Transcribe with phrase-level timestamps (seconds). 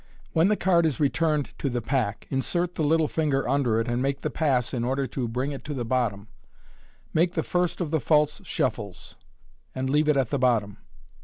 [0.33, 4.01] When the card is returned to the pack, insert the little finger under it, and
[4.01, 6.27] make the pass in order to Oring it to the bottom
[7.13, 10.39] Make the first of the false shuffles {see page i3), and leave it at the
[10.39, 10.77] bottom.